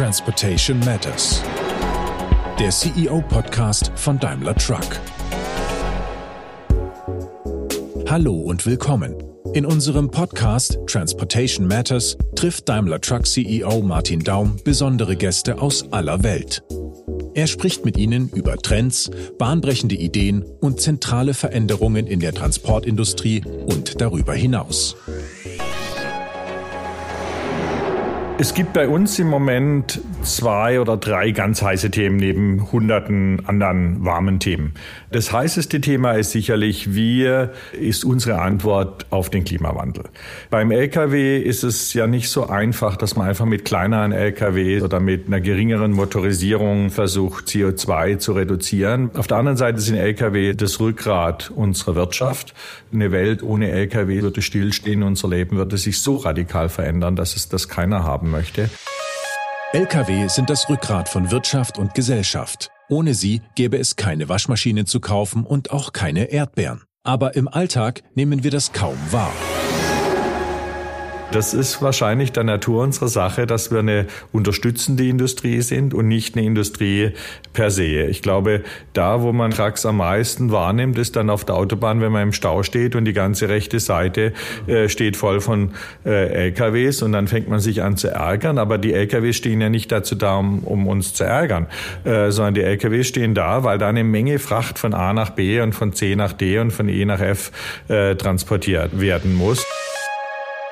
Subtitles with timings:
[0.00, 1.42] Transportation Matters.
[2.58, 4.98] Der CEO-Podcast von Daimler Truck.
[8.08, 9.14] Hallo und willkommen.
[9.52, 16.22] In unserem Podcast Transportation Matters trifft Daimler Truck CEO Martin Daum besondere Gäste aus aller
[16.22, 16.62] Welt.
[17.34, 24.00] Er spricht mit ihnen über Trends, bahnbrechende Ideen und zentrale Veränderungen in der Transportindustrie und
[24.00, 24.96] darüber hinaus.
[28.40, 34.02] Es gibt bei uns im Moment zwei oder drei ganz heiße Themen neben hunderten anderen
[34.02, 34.72] warmen Themen.
[35.10, 37.28] Das heißeste Thema ist sicherlich, wie
[37.78, 40.04] ist unsere Antwort auf den Klimawandel?
[40.48, 45.00] Beim Lkw ist es ja nicht so einfach, dass man einfach mit kleineren Lkw oder
[45.00, 49.10] mit einer geringeren Motorisierung versucht, CO2 zu reduzieren.
[49.18, 52.54] Auf der anderen Seite sind Lkw das Rückgrat unserer Wirtschaft.
[52.90, 57.50] Eine Welt ohne Lkw würde stillstehen, unser Leben würde sich so radikal verändern, dass es
[57.50, 58.70] das keiner haben möchte.
[59.72, 62.70] Lkw sind das Rückgrat von Wirtschaft und Gesellschaft.
[62.88, 66.82] Ohne sie gäbe es keine Waschmaschinen zu kaufen und auch keine Erdbeeren.
[67.04, 69.32] Aber im Alltag nehmen wir das kaum wahr.
[71.32, 76.36] Das ist wahrscheinlich der Natur unserer Sache, dass wir eine unterstützende Industrie sind und nicht
[76.36, 77.12] eine Industrie
[77.52, 78.02] per se.
[78.06, 78.64] Ich glaube,
[78.94, 82.32] da, wo man Trucks am meisten wahrnimmt, ist dann auf der Autobahn, wenn man im
[82.32, 84.32] Stau steht und die ganze rechte Seite
[84.66, 85.70] äh, steht voll von
[86.04, 88.58] äh, LKWs und dann fängt man sich an zu ärgern.
[88.58, 91.68] Aber die LKWs stehen ja nicht dazu da, um, um uns zu ärgern,
[92.02, 95.60] äh, sondern die LKWs stehen da, weil da eine Menge Fracht von A nach B
[95.60, 97.52] und von C nach D und von E nach F
[97.86, 99.64] äh, transportiert werden muss.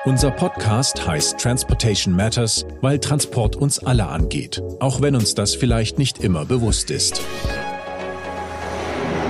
[0.05, 5.99] Unser Podcast heißt Transportation Matters, weil Transport uns alle angeht, auch wenn uns das vielleicht
[5.99, 7.21] nicht immer bewusst ist.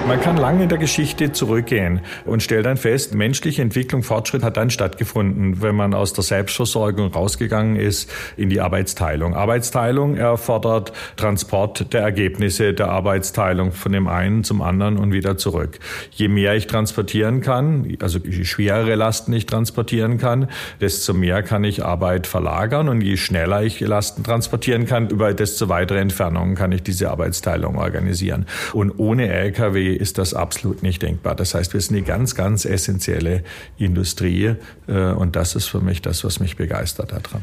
[0.07, 4.57] Man kann lange in der Geschichte zurückgehen und stellt dann fest, menschliche Entwicklung, Fortschritt hat
[4.57, 9.35] dann stattgefunden, wenn man aus der Selbstversorgung rausgegangen ist in die Arbeitsteilung.
[9.35, 15.79] Arbeitsteilung erfordert Transport der Ergebnisse der Arbeitsteilung von dem einen zum anderen und wieder zurück.
[16.11, 20.47] Je mehr ich transportieren kann, also je schwerere Lasten ich transportieren kann,
[20.81, 25.69] desto mehr kann ich Arbeit verlagern und je schneller ich Lasten transportieren kann, über desto
[25.69, 28.45] weitere Entfernungen kann ich diese Arbeitsteilung organisieren.
[28.73, 31.35] Und ohne Lkw ist das absolut nicht denkbar.
[31.35, 33.43] Das heißt, wir sind eine ganz, ganz essentielle
[33.77, 34.55] Industrie
[34.87, 37.41] äh, und das ist für mich das, was mich begeistert daran.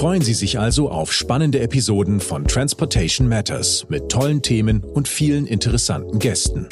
[0.00, 5.46] Freuen Sie sich also auf spannende Episoden von Transportation Matters mit tollen Themen und vielen
[5.46, 6.70] interessanten Gästen.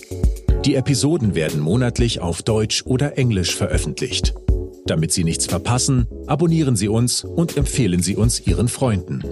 [0.64, 4.34] Die Episoden werden monatlich auf Deutsch oder Englisch veröffentlicht.
[4.86, 9.22] Damit Sie nichts verpassen, abonnieren Sie uns und empfehlen Sie uns Ihren Freunden.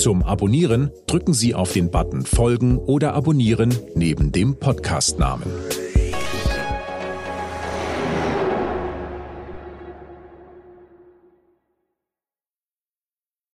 [0.00, 5.44] Zum Abonnieren drücken Sie auf den Button Folgen oder Abonnieren neben dem Podcastnamen.